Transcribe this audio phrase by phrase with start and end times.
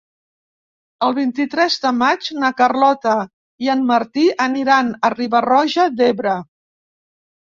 [1.07, 3.13] El vint-i-tres de maig na Carlota
[3.67, 6.33] i en Martí aniran a Riba-roja d'Ebre.